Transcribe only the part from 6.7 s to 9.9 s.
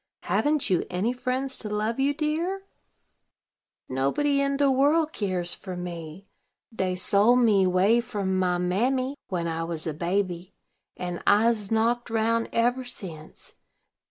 Dey sold me way from my mammy when I was